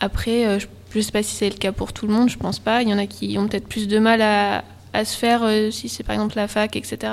Après, 0.00 0.46
euh, 0.46 0.58
je, 0.58 0.66
je 0.90 1.00
sais 1.00 1.12
pas 1.12 1.22
si 1.22 1.34
c'est 1.34 1.48
le 1.48 1.56
cas 1.56 1.72
pour 1.72 1.92
tout 1.92 2.06
le 2.06 2.12
monde. 2.12 2.28
Je 2.28 2.36
pense 2.36 2.58
pas. 2.58 2.82
Il 2.82 2.88
y 2.88 2.94
en 2.94 2.98
a 2.98 3.06
qui 3.06 3.36
ont 3.38 3.48
peut-être 3.48 3.68
plus 3.68 3.88
de 3.88 3.98
mal 3.98 4.20
à, 4.22 4.62
se 5.04 5.16
faire 5.16 5.42
euh, 5.42 5.70
si 5.70 5.90
c'est 5.90 6.02
par 6.02 6.14
exemple 6.14 6.36
la 6.36 6.48
fac, 6.48 6.74
etc. 6.74 7.12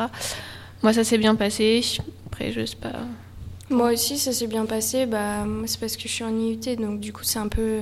Moi, 0.84 0.94
ça 0.94 1.04
s'est 1.04 1.18
bien 1.18 1.36
passé. 1.36 1.84
Après, 2.28 2.52
je 2.52 2.66
sais 2.66 2.78
pas. 2.78 2.94
Moi 3.70 3.92
aussi, 3.92 4.18
ça 4.18 4.32
s'est 4.32 4.48
bien 4.48 4.66
passé. 4.66 5.06
Bah, 5.06 5.46
c'est 5.66 5.80
parce 5.80 5.98
que 5.98 6.04
je 6.04 6.14
suis 6.14 6.24
en 6.24 6.38
IUT, 6.38 6.76
donc 6.78 7.00
du 7.00 7.14
coup, 7.14 7.24
c'est 7.24 7.40
un 7.40 7.48
peu. 7.48 7.82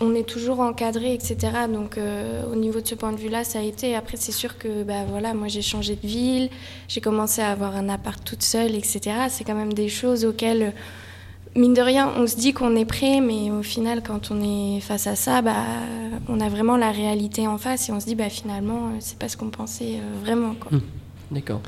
On 0.00 0.14
est 0.14 0.28
toujours 0.28 0.60
encadré, 0.60 1.14
etc. 1.14 1.36
Donc, 1.72 1.98
euh, 1.98 2.42
au 2.52 2.56
niveau 2.56 2.80
de 2.80 2.86
ce 2.86 2.94
point 2.94 3.12
de 3.12 3.16
vue-là, 3.18 3.44
ça 3.44 3.58
a 3.58 3.62
été. 3.62 3.94
Après, 3.94 4.16
c'est 4.16 4.32
sûr 4.32 4.58
que, 4.58 4.82
bah, 4.84 5.04
voilà, 5.08 5.34
moi, 5.34 5.48
j'ai 5.48 5.62
changé 5.62 5.96
de 6.00 6.06
ville, 6.06 6.48
j'ai 6.88 7.00
commencé 7.00 7.40
à 7.42 7.50
avoir 7.50 7.74
un 7.76 7.88
appart 7.88 8.22
toute 8.24 8.42
seule, 8.42 8.74
etc. 8.74 9.00
C'est 9.28 9.44
quand 9.44 9.54
même 9.54 9.72
des 9.72 9.88
choses 9.88 10.24
auxquelles, 10.24 10.72
mine 11.56 11.74
de 11.74 11.80
rien, 11.82 12.10
on 12.16 12.26
se 12.26 12.36
dit 12.36 12.52
qu'on 12.52 12.76
est 12.76 12.84
prêt, 12.84 13.20
mais 13.20 13.50
au 13.50 13.62
final, 13.62 14.02
quand 14.02 14.30
on 14.30 14.42
est 14.42 14.80
face 14.80 15.06
à 15.06 15.16
ça, 15.16 15.40
bah, 15.42 15.54
on 16.28 16.40
a 16.40 16.48
vraiment 16.48 16.76
la 16.76 16.90
réalité 16.90 17.46
en 17.46 17.58
face 17.58 17.88
et 17.88 17.92
on 17.92 18.00
se 18.00 18.06
dit, 18.06 18.14
bah, 18.14 18.28
finalement, 18.30 18.86
euh, 18.88 18.96
c'est 19.00 19.18
pas 19.18 19.28
ce 19.28 19.36
qu'on 19.36 19.50
pensait 19.50 19.94
euh, 19.96 20.20
vraiment, 20.24 20.54
quoi. 20.58 20.78
D'accord. 21.30 21.60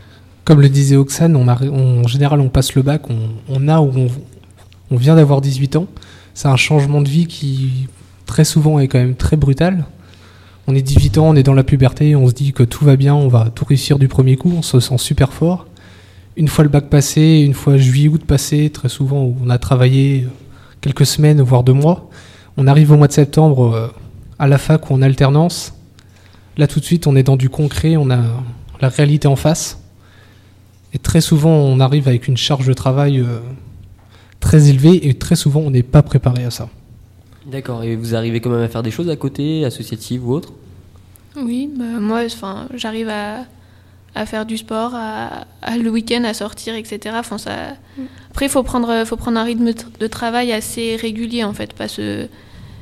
Comme 0.45 0.61
le 0.61 0.69
disait 0.69 0.95
Oxane, 0.97 1.35
on 1.35 1.49
a- 1.49 1.61
on- 1.65 2.05
en 2.05 2.07
général 2.07 2.41
on 2.41 2.49
passe 2.49 2.75
le 2.77 2.83
bac, 2.83 3.11
on, 3.11 3.17
on 3.49 3.67
a 3.67 3.81
ou 3.81 3.91
on, 3.97 4.07
on 4.93 4.97
vient 4.97 5.17
d'avoir 5.17 5.41
18 5.41 5.75
ans. 5.77 5.87
C'est 6.35 6.47
un 6.49 6.57
changement 6.57 7.01
de 7.01 7.09
vie 7.09 7.27
qui 7.27 7.89
très 8.27 8.45
souvent 8.45 8.79
est 8.79 8.89
quand 8.89 8.99
même 8.99 9.15
très 9.15 9.37
brutal. 9.37 9.87
On 10.67 10.75
est 10.75 10.83
18 10.83 11.19
ans, 11.19 11.29
on 11.29 11.37
est 11.37 11.45
dans 11.45 11.55
la 11.55 11.65
puberté, 11.65 12.17
on 12.17 12.29
se 12.29 12.35
dit 12.35 12.53
que 12.53 12.65
tout 12.65 12.85
va 12.85 12.97
bien, 12.97 13.15
on 13.15 13.29
va 13.29 13.51
tout 13.55 13.65
réussir 13.65 13.99
du 13.99 14.09
premier 14.09 14.37
coup, 14.37 14.53
on 14.57 14.63
se 14.63 14.81
sent 14.81 14.99
super 14.99 15.33
fort. 15.33 15.67
Une 16.37 16.49
fois 16.49 16.65
le 16.65 16.71
bac 16.71 16.91
passé, 16.91 17.43
une 17.47 17.55
fois 17.55 17.79
juillet-août 17.79 18.25
passé, 18.27 18.69
très 18.71 18.89
souvent 18.89 19.33
on 19.43 19.49
a 19.49 19.59
travaillé 19.59 20.27
quelques 20.81 21.07
semaines, 21.07 21.41
voire 21.41 21.63
deux 21.63 21.73
mois, 21.73 22.11
on 22.57 22.67
arrive 22.67 22.91
au 22.91 22.97
mois 22.97 23.07
de 23.07 23.13
septembre 23.13 23.75
euh, 23.75 23.89
à 24.39 24.49
la 24.49 24.59
fac 24.59 24.91
ou 24.91 24.95
en 24.95 25.03
alternance. 25.03 25.73
Là 26.57 26.67
tout 26.67 26.81
de 26.81 26.85
suite 26.85 27.07
on 27.07 27.17
est 27.17 27.23
dans 27.23 27.37
du 27.37 27.49
concret, 27.49 27.97
on 27.97 28.11
a 28.11 28.19
la 28.81 28.89
réalité 28.89 29.29
en 29.29 29.37
face. 29.37 29.81
Et 30.93 30.99
très 30.99 31.21
souvent, 31.21 31.51
on 31.51 31.81
arrive 31.81 32.09
avec 32.09 32.27
une 32.29 32.37
charge 32.37 32.67
de 32.67 32.73
travail 32.73 33.21
euh, 33.21 33.41
très 34.41 34.69
élevée 34.69 35.09
et 35.09 35.15
très 35.15 35.37
souvent, 35.37 35.61
on 35.61 35.71
n'est 35.71 35.83
pas 35.83 36.03
préparé 36.03 36.45
à 36.45 36.51
ça. 36.51 36.69
D'accord. 37.47 37.83
Et 37.85 37.97
vous 37.97 38.15
arrivez 38.15 38.41
quand 38.41 38.51
même 38.51 38.63
à 38.63 38.69
faire 38.69 38.83
des 38.83 38.91
choses 38.91 39.09
à 39.09 39.17
côté, 39.17 39.65
associatives 39.65 40.27
ou 40.29 40.33
autres? 40.33 40.53
Oui, 41.37 41.71
bah, 41.77 41.85
moi, 42.01 42.23
j'arrive 42.75 43.09
à, 43.09 43.45
à 44.15 44.27
faire 44.27 44.47
du 44.47 44.57
sport, 44.57 44.93
à, 44.95 45.47
le 45.79 45.89
week-end 45.91 46.25
à 46.25 46.35
sortir, 46.35 46.75
etc. 46.75 47.17
Enfin, 47.19 47.39
ça... 47.39 47.53
Après, 48.31 48.47
il 48.47 48.49
faut 48.51 48.63
prendre, 48.63 49.05
faut 49.05 49.17
prendre 49.17 49.39
un 49.39 49.45
rythme 49.45 49.73
de 50.01 50.07
travail 50.07 50.53
assez 50.53 50.97
régulier, 50.97 51.45
en 51.45 51.53
fait, 51.53 51.73
pas, 51.73 51.89
se, 51.89 52.27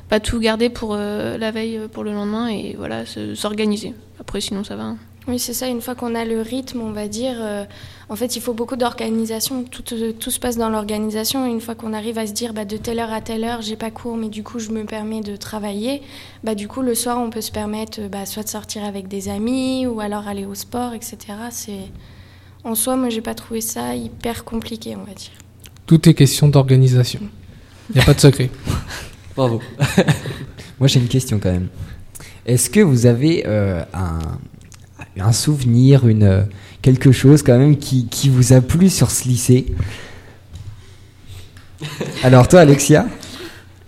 pas 0.09 0.19
tout 0.21 0.39
garder 0.41 0.69
pour 0.69 0.95
euh, 0.95 1.37
la 1.39 1.51
veille, 1.51 1.77
euh, 1.79 1.89
pour 1.89 2.03
le 2.05 2.13
lendemain, 2.13 2.49
et 2.49 2.75
voilà, 2.79 3.07
se- 3.07 3.35
s'organiser. 3.35 3.93
Après, 4.21 4.41
sinon, 4.41 4.65
ça 4.65 4.77
va. 4.77 4.85
hein. 4.85 4.97
Oui, 5.27 5.39
c'est 5.39 5.55
ça. 5.55 5.69
Une 5.69 5.81
fois 5.81 5.95
qu'on 5.95 6.15
a 6.15 6.25
le 6.25 6.41
rythme, 6.41 6.81
on 6.83 6.93
va 6.93 7.09
dire, 7.09 7.37
euh, 7.39 7.65
en 8.09 8.17
fait, 8.17 8.37
il 8.37 8.43
faut 8.43 8.53
beaucoup 8.53 8.77
d'organisation. 8.77 9.65
Tout, 9.65 9.83
euh, 9.93 10.13
tout 10.13 10.31
se 10.31 10.39
passe 10.39 10.57
dans 10.57 10.69
l'organisation. 10.69 11.47
Une 11.47 11.61
fois 11.61 11.75
qu'on 11.75 11.93
arrive 11.95 12.19
à 12.19 12.27
se 12.27 12.33
dire, 12.33 12.53
bah, 12.53 12.65
de 12.65 12.77
telle 12.77 12.99
heure 12.99 13.13
à 13.13 13.21
telle 13.21 13.45
heure, 13.45 13.63
j'ai 13.63 13.77
pas 13.77 13.91
cours, 13.91 14.17
mais 14.17 14.29
du 14.29 14.43
coup, 14.43 14.59
je 14.59 14.71
me 14.71 14.85
permets 14.85 15.23
de 15.23 15.37
travailler. 15.37 16.03
Bah, 16.43 16.55
du 16.55 16.69
coup, 16.69 16.83
le 16.83 16.95
soir, 16.95 17.19
on 17.19 17.31
peut 17.31 17.41
se 17.41 17.53
permettre, 17.53 18.03
bah, 18.09 18.27
soit 18.27 18.43
de 18.43 18.49
sortir 18.49 18.85
avec 18.85 19.09
des 19.09 19.29
amis, 19.29 19.87
ou 19.87 20.01
alors 20.01 20.29
aller 20.29 20.45
au 20.45 20.55
sport, 20.55 20.93
etc. 20.93 21.17
C'est 21.51 21.91
en 22.65 22.75
soi, 22.75 22.97
moi, 22.97 23.09
j'ai 23.09 23.23
pas 23.23 23.35
trouvé 23.35 23.61
ça 23.61 23.95
hyper 23.95 24.45
compliqué, 24.45 24.95
on 24.97 25.05
va 25.05 25.15
dire. 25.15 25.33
Tout 25.87 26.09
est 26.09 26.15
question 26.15 26.49
d'organisation. 26.49 27.21
Il 27.91 27.97
n'y 27.97 28.03
a 28.03 28.05
pas 28.05 28.15
de 28.15 28.21
secret. 28.21 28.51
Bravo. 29.37 29.61
Moi 30.79 30.89
j'ai 30.89 31.01
une 31.01 31.09
question 31.09 31.39
quand 31.39 31.53
même. 31.53 31.69
Est-ce 32.47 32.71
que 32.71 32.81
vous 32.81 33.07
avez 33.07 33.45
euh, 33.47 33.85
un, 33.93 34.19
un 35.21 35.33
souvenir, 35.33 36.07
une, 36.07 36.47
quelque 36.83 37.13
chose 37.13 37.43
quand 37.43 37.59
même 37.59 37.77
qui, 37.77 38.07
qui 38.07 38.29
vous 38.29 38.53
a 38.53 38.61
plu 38.61 38.91
sur 38.91 39.11
ce 39.11 39.29
lycée 39.29 39.67
Alors 42.23 42.49
toi, 42.49 42.61
Alexia? 42.61 43.07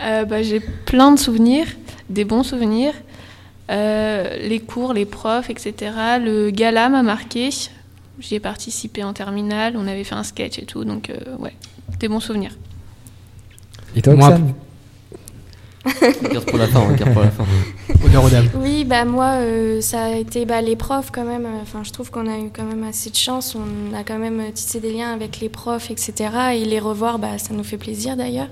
Euh, 0.02 0.24
bah, 0.24 0.42
J'ai 0.42 0.60
plein 0.60 1.12
de 1.12 1.18
souvenirs, 1.18 1.66
des 2.10 2.24
bons 2.24 2.42
souvenirs. 2.42 2.92
Euh, 3.70 4.36
les 4.38 4.60
cours, 4.60 4.92
les 4.92 5.06
profs, 5.06 5.50
etc. 5.50 5.74
Le 6.22 6.50
gala 6.50 6.88
m'a 6.88 7.02
marqué. 7.02 7.50
J'y 8.20 8.34
ai 8.34 8.40
participé 8.40 9.04
en 9.04 9.12
terminale, 9.12 9.74
on 9.76 9.86
avait 9.86 10.04
fait 10.04 10.14
un 10.14 10.22
sketch 10.22 10.58
et 10.58 10.64
tout, 10.64 10.84
donc 10.84 11.10
euh, 11.10 11.36
ouais, 11.38 11.52
des 12.00 12.08
bons 12.08 12.20
souvenirs. 12.20 12.56
Et 13.94 14.00
toi, 14.00 14.14
Moi, 14.14 14.38
Regarde 16.22 16.44
pour 16.44 16.58
la 16.58 16.66
fin, 16.66 16.80
regarde 16.80 17.12
pour 17.12 17.22
la 17.22 17.30
fin. 17.30 17.44
Honneur 18.04 18.24
aux 18.24 18.28
dames. 18.28 18.48
Oui, 18.56 18.84
bah 18.84 19.04
moi, 19.04 19.32
euh, 19.40 19.80
ça 19.80 20.04
a 20.04 20.10
été 20.16 20.44
bah, 20.44 20.60
les 20.60 20.76
profs 20.76 21.10
quand 21.12 21.24
même. 21.24 21.46
euh, 21.46 21.62
Enfin, 21.62 21.80
je 21.84 21.90
trouve 21.92 22.10
qu'on 22.10 22.26
a 22.26 22.38
eu 22.38 22.50
quand 22.54 22.64
même 22.64 22.84
assez 22.84 23.10
de 23.10 23.16
chance. 23.16 23.56
On 23.56 23.94
a 23.94 24.02
quand 24.04 24.18
même 24.18 24.40
euh, 24.40 24.50
tissé 24.52 24.80
des 24.80 24.92
liens 24.92 25.12
avec 25.12 25.40
les 25.40 25.48
profs, 25.48 25.90
etc. 25.90 26.12
Et 26.54 26.64
les 26.64 26.80
revoir, 26.80 27.18
bah, 27.18 27.38
ça 27.38 27.54
nous 27.54 27.64
fait 27.64 27.78
plaisir 27.78 28.16
d'ailleurs. 28.16 28.48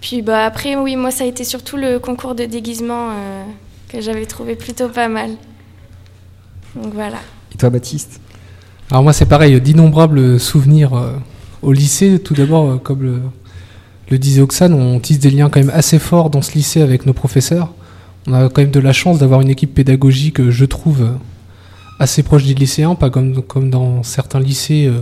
Puis 0.00 0.22
bah, 0.22 0.44
après, 0.44 0.76
oui, 0.76 0.96
moi, 0.96 1.10
ça 1.10 1.24
a 1.24 1.26
été 1.26 1.44
surtout 1.44 1.76
le 1.76 1.98
concours 1.98 2.34
de 2.34 2.44
déguisement 2.44 3.10
euh, 3.10 3.44
que 3.88 4.00
j'avais 4.00 4.26
trouvé 4.26 4.56
plutôt 4.56 4.88
pas 4.88 5.08
mal. 5.08 5.30
Donc 6.74 6.92
voilà. 6.94 7.18
Et 7.54 7.56
toi, 7.56 7.70
Baptiste? 7.70 8.20
Alors 8.90 9.02
moi 9.02 9.12
c'est 9.12 9.26
pareil, 9.26 9.60
d'innombrables 9.60 10.38
souvenirs 10.38 10.94
euh, 10.94 11.12
au 11.62 11.72
lycée. 11.72 12.20
Tout 12.20 12.34
d'abord, 12.34 12.70
euh, 12.70 12.76
comme 12.76 13.02
le, 13.02 13.20
le 14.10 14.18
disait 14.18 14.40
Oxane, 14.40 14.72
on 14.72 15.00
tisse 15.00 15.18
des 15.18 15.30
liens 15.30 15.48
quand 15.48 15.60
même 15.60 15.72
assez 15.74 15.98
forts 15.98 16.30
dans 16.30 16.42
ce 16.42 16.52
lycée 16.52 16.80
avec 16.80 17.06
nos 17.06 17.12
professeurs. 17.12 17.72
On 18.26 18.34
a 18.34 18.48
quand 18.48 18.62
même 18.62 18.70
de 18.70 18.80
la 18.80 18.92
chance 18.92 19.18
d'avoir 19.18 19.40
une 19.40 19.50
équipe 19.50 19.74
pédagogique, 19.74 20.40
euh, 20.40 20.50
je 20.50 20.64
trouve, 20.64 21.02
euh, 21.02 21.12
assez 21.98 22.22
proche 22.22 22.44
des 22.44 22.54
lycéens, 22.54 22.94
pas 22.94 23.10
comme, 23.10 23.42
dans 23.70 24.02
certains 24.02 24.40
lycées 24.40 24.86
euh, 24.86 24.98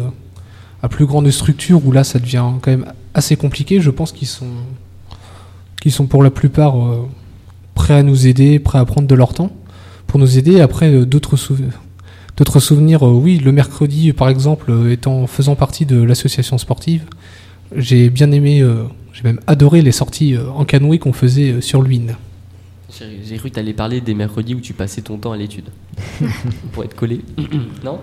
à 0.83 0.89
plus 0.89 1.07
grande 1.07 1.31
structure 1.31 1.85
où 1.87 1.93
là 1.93 2.05
ça 2.05 2.19
devient 2.19 2.45
quand 2.61 2.71
même 2.71 2.87
assez 3.15 3.37
compliqué. 3.37 3.81
Je 3.81 3.91
pense 3.91 4.13
qu'ils 4.13 4.29
sont, 4.29 6.07
pour 6.07 6.23
la 6.23 6.31
plupart 6.31 6.75
prêts 7.75 7.95
à 7.95 8.03
nous 8.03 8.27
aider, 8.27 8.59
prêts 8.59 8.79
à 8.79 8.85
prendre 8.85 9.09
de 9.09 9.15
leur 9.15 9.33
temps 9.35 9.51
pour 10.07 10.21
nous 10.21 10.39
aider. 10.39 10.61
Après, 10.61 11.07
d'autres 11.07 11.37
souvenirs. 11.37 11.81
D'autres 12.37 12.61
oui, 13.09 13.39
le 13.39 13.53
mercredi, 13.53 14.13
par 14.13 14.29
exemple, 14.29 14.73
étant 14.91 15.27
faisant 15.27 15.55
partie 15.55 15.87
de 15.87 16.03
l'association 16.03 16.59
sportive, 16.59 17.05
j'ai 17.75 18.11
bien 18.11 18.31
aimé, 18.33 18.61
euh, 18.61 18.85
j'ai 19.13 19.23
même 19.23 19.41
adoré 19.47 19.83
les 19.83 19.93
sorties 19.93 20.35
euh, 20.35 20.49
en 20.51 20.65
canoë 20.65 20.99
qu'on 20.99 21.13
faisait 21.13 21.53
euh, 21.53 21.61
sur 21.61 21.83
l'Uine. 21.83 22.17
J'ai 22.91 23.37
cru 23.39 23.51
que 23.51 23.57
t'allais 23.57 23.73
parler 23.73 24.01
des 24.01 24.15
mercredis 24.15 24.55
où 24.55 24.61
tu 24.61 24.73
passais 24.73 25.03
ton 25.03 25.19
temps 25.19 25.33
à 25.33 25.37
l'étude. 25.37 25.71
Pour 26.73 26.85
être 26.85 26.95
collé. 26.95 27.21
non? 27.85 27.99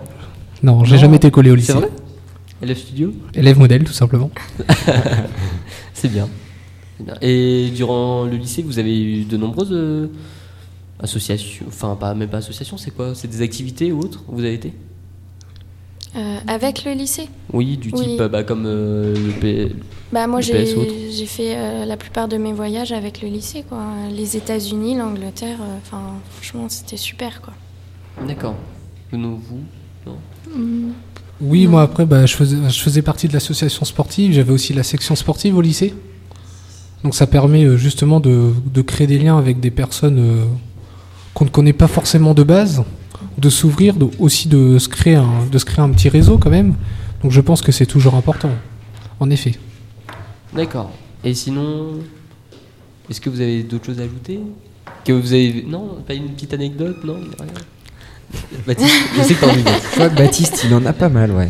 Non, 0.62 0.84
j'ai 0.84 0.98
jamais 0.98 1.16
été 1.16 1.30
collé 1.30 1.50
au 1.50 1.54
lycée. 1.54 1.72
C'est 1.72 1.78
vrai? 1.78 1.90
Élève 2.60 2.76
studio? 2.76 3.12
Élève 3.34 3.58
modèle, 3.58 3.84
tout 3.84 3.92
simplement. 3.92 4.30
C'est 5.94 6.12
bien. 6.12 6.28
Et 7.20 7.70
durant 7.74 8.24
le 8.24 8.36
lycée, 8.36 8.62
vous 8.62 8.78
avez 8.78 9.02
eu 9.02 9.24
de 9.24 9.36
nombreuses 9.36 10.10
associations, 11.00 11.64
enfin 11.66 11.96
pas 11.96 12.14
même 12.14 12.28
pas 12.28 12.36
associations, 12.36 12.76
c'est 12.76 12.92
quoi? 12.92 13.14
C'est 13.16 13.26
des 13.26 13.42
activités 13.42 13.90
ou 13.90 14.00
autres? 14.00 14.22
Où 14.28 14.36
Vous 14.36 14.44
avez 14.44 14.54
été? 14.54 14.72
Euh, 16.14 16.36
avec 16.46 16.84
le 16.84 16.92
lycée 16.92 17.28
Oui, 17.54 17.78
du 17.78 17.90
type 17.90 18.20
euh, 18.20 18.28
bah, 18.28 18.42
comme 18.42 18.64
euh, 18.66 19.14
le 19.14 19.32
P- 19.32 19.72
Bah 20.12 20.26
moi 20.26 20.40
Le 20.40 20.44
j'ai 20.44 21.24
fait 21.26 21.56
euh, 21.56 21.86
la 21.86 21.96
plupart 21.96 22.28
de 22.28 22.36
mes 22.36 22.52
voyages 22.52 22.92
avec 22.92 23.22
le 23.22 23.28
lycée 23.28 23.64
quoi. 23.66 23.82
Les 24.14 24.36
États-Unis, 24.36 24.94
l'Angleterre, 24.96 25.56
euh, 25.62 25.78
enfin 25.80 26.02
franchement 26.30 26.66
c'était 26.68 26.98
super 26.98 27.40
quoi. 27.40 27.54
D'accord. 28.28 28.56
Non, 29.10 29.38
vous 29.48 29.60
Non 30.06 30.18
Oui, 31.40 31.66
moi 31.66 31.80
après, 31.82 32.04
bah, 32.04 32.26
je, 32.26 32.34
faisais, 32.34 32.56
je 32.68 32.80
faisais 32.80 33.00
partie 33.02 33.26
de 33.26 33.32
l'association 33.32 33.86
sportive, 33.86 34.32
j'avais 34.34 34.52
aussi 34.52 34.74
la 34.74 34.82
section 34.82 35.16
sportive 35.16 35.56
au 35.56 35.62
lycée. 35.62 35.94
Donc 37.04 37.14
ça 37.14 37.26
permet 37.26 37.64
euh, 37.64 37.76
justement 37.78 38.20
de, 38.20 38.50
de 38.72 38.82
créer 38.82 39.06
des 39.06 39.18
liens 39.18 39.38
avec 39.38 39.60
des 39.60 39.70
personnes 39.70 40.18
euh, 40.18 40.44
qu'on 41.32 41.46
ne 41.46 41.50
connaît 41.50 41.72
pas 41.72 41.88
forcément 41.88 42.34
de 42.34 42.42
base, 42.42 42.84
de 43.38 43.48
s'ouvrir, 43.50 43.94
de- 43.94 44.08
aussi 44.18 44.48
de 44.48 44.78
se, 44.78 44.88
créer 44.88 45.16
un, 45.16 45.46
de 45.50 45.58
se 45.58 45.64
créer 45.64 45.84
un 45.84 45.90
petit 45.90 46.08
réseau 46.08 46.38
quand 46.38 46.50
même. 46.50 46.74
Donc 47.22 47.30
je 47.32 47.40
pense 47.40 47.62
que 47.62 47.72
c'est 47.72 47.86
toujours 47.86 48.14
important, 48.14 48.50
en 49.20 49.30
effet. 49.30 49.54
D'accord. 50.54 50.90
Et 51.24 51.34
sinon, 51.34 51.94
est-ce 53.08 53.20
que 53.20 53.30
vous 53.30 53.40
avez 53.40 53.62
d'autres 53.62 53.86
choses 53.86 54.00
à 54.00 54.02
ajouter? 54.02 54.40
Que 55.04 55.12
vous 55.12 55.32
avez 55.32 55.64
non, 55.66 55.98
pas 56.06 56.14
une 56.14 56.28
petite 56.30 56.52
anecdote, 56.54 57.02
non 57.04 57.14
Rien 57.38 57.52
Baptiste, 58.66 58.94
je 59.16 59.22
sais 59.22 59.34
que. 59.34 59.46
Je 59.46 60.08
Baptiste, 60.16 60.62
il 60.64 60.74
en 60.74 60.84
a 60.86 60.92
pas 60.92 61.08
mal, 61.08 61.30
ouais. 61.32 61.48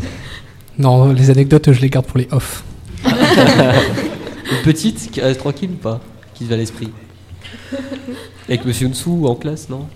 Non, 0.78 1.12
les 1.12 1.30
anecdotes, 1.30 1.72
je 1.72 1.80
les 1.80 1.88
garde 1.90 2.06
pour 2.06 2.18
les 2.18 2.28
off. 2.32 2.64
Une 3.04 4.62
petite 4.64 5.10
qui 5.10 5.20
reste 5.20 5.40
tranquille 5.40 5.70
ou 5.72 5.76
pas? 5.76 6.00
Qui 6.34 6.44
te 6.44 6.48
va 6.48 6.54
à 6.54 6.58
l'esprit? 6.58 6.88
Avec 8.48 8.64
Monsieur 8.64 8.88
Nsou 8.88 9.26
en 9.26 9.34
classe, 9.34 9.68
non? 9.68 9.86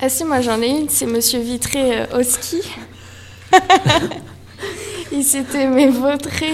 Ah 0.00 0.08
si 0.08 0.24
moi 0.24 0.40
j'en 0.40 0.60
ai 0.62 0.68
une, 0.68 0.88
c'est 0.88 1.06
Monsieur 1.06 1.40
Vitré 1.40 2.00
euh, 2.00 2.20
au 2.20 2.22
ski. 2.22 2.60
Il 5.12 5.24
s'était 5.24 5.66
mais 5.66 5.88
vautré. 5.88 6.46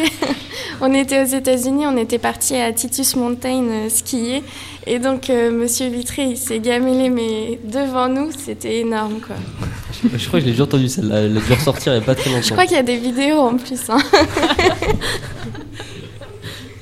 On 0.81 0.93
était 0.95 1.21
aux 1.23 1.27
États-Unis, 1.27 1.87
on 1.87 1.97
était 1.97 2.19
parti 2.19 2.57
à 2.57 2.73
Titus 2.73 3.17
Mountain 3.17 3.65
euh, 3.69 3.89
skier 3.91 4.43
et 4.87 4.99
donc 4.99 5.29
euh, 5.29 5.51
Monsieur 5.51 5.89
Vitré 5.89 6.23
il 6.25 6.37
s'est 6.39 6.61
gamellé 6.61 7.11
mais 7.11 7.59
devant 7.65 8.09
nous, 8.09 8.31
c'était 8.33 8.79
énorme 8.81 9.21
quoi. 9.21 9.37
Je 10.03 10.09
crois 10.27 10.39
que 10.39 10.41
je 10.41 10.47
l'ai 10.47 10.53
déjà 10.53 10.65
entendu 10.65 10.89
celle-là. 10.89 11.21
Elle 11.23 11.37
a 11.37 11.41
dû 11.41 11.53
ressortir 11.53 11.93
il 11.93 11.97
n'y 11.99 12.03
a 12.03 12.07
pas 12.07 12.15
très 12.15 12.31
longtemps. 12.31 12.43
Je 12.47 12.53
crois 12.53 12.65
qu'il 12.67 12.77
y 12.77 12.81
a 12.81 12.83
des 12.83 12.97
vidéos 12.97 13.39
en 13.41 13.57
plus. 13.57 13.81
hein. 13.91 13.99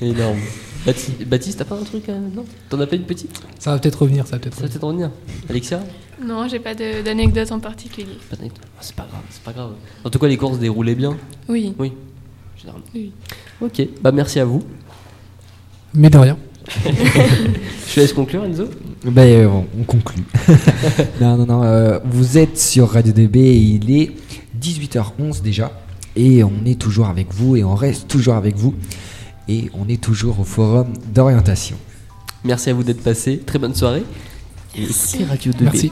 Énorme. 0.01 0.39
Baptiste, 0.85 1.25
Baptiste, 1.27 1.57
t'as 1.59 1.65
pas 1.65 1.75
un 1.75 1.83
truc 1.83 2.09
euh, 2.09 2.19
Non? 2.35 2.43
T'en 2.69 2.79
as 2.81 2.87
pas 2.87 2.95
une 2.95 3.03
petite? 3.03 3.29
Ça 3.59 3.71
va 3.71 3.79
peut-être 3.79 4.01
revenir, 4.01 4.25
ça 4.27 4.33
va 4.33 4.39
peut-être 4.39 4.55
Ça 4.55 4.61
va 4.61 4.67
revenir. 4.67 4.79
peut-être 4.79 4.87
revenir. 4.87 5.09
Alexia? 5.49 5.79
Non, 6.23 6.47
j'ai 6.47 6.59
pas 6.59 6.73
d'anecdote 6.75 7.51
en 7.51 7.59
particulier. 7.59 8.17
Pas 8.29 8.35
d'anecdote. 8.35 8.61
Ah, 8.75 8.79
C'est 8.81 8.95
pas 8.95 9.07
grave, 9.09 9.21
c'est 9.29 9.41
pas 9.43 9.53
grave. 9.53 9.71
En 10.03 10.09
tout 10.09 10.19
cas, 10.19 10.27
les 10.27 10.37
courses 10.37 10.55
se 10.55 10.59
déroulaient 10.59 10.95
bien, 10.95 11.17
Oui. 11.47 11.73
généralement. 12.57 12.85
Oui. 12.93 13.11
Ok, 13.61 13.87
bah 14.01 14.11
merci 14.11 14.39
à 14.39 14.45
vous. 14.45 14.63
Mais 15.93 16.09
de 16.09 16.17
rien. 16.17 16.37
Je 17.87 17.93
te 17.95 17.99
laisse 17.99 18.13
conclure, 18.13 18.43
Enzo? 18.45 18.65
Ben, 19.05 19.21
euh, 19.21 19.47
on, 19.47 19.65
on 19.79 19.83
conclut. 19.83 20.23
non, 21.21 21.37
non, 21.37 21.45
non. 21.45 21.63
euh, 21.63 21.99
vous 22.05 22.37
êtes 22.37 22.57
sur 22.57 22.89
Radio 22.89 23.11
DB 23.13 23.37
et 23.39 23.57
il 23.57 23.91
est 23.91 24.11
18h11 24.61 25.41
déjà. 25.41 25.71
Et 26.15 26.43
on 26.43 26.51
est 26.65 26.79
toujours 26.79 27.07
avec 27.07 27.33
vous 27.33 27.55
et 27.55 27.63
on 27.63 27.75
reste 27.75 28.07
toujours 28.07 28.35
avec 28.35 28.55
vous. 28.55 28.73
Et 29.47 29.69
on 29.73 29.87
est 29.87 30.01
toujours 30.01 30.39
au 30.39 30.43
forum 30.43 30.93
d'orientation. 31.13 31.75
Merci 32.43 32.69
à 32.69 32.73
vous 32.73 32.83
d'être 32.83 33.03
passé. 33.03 33.39
Très 33.45 33.59
bonne 33.59 33.75
soirée. 33.75 34.03
Et 34.75 34.83
écoutez 34.83 35.25
Radio 35.25 35.51
2B. 35.51 35.63
Merci. 35.63 35.91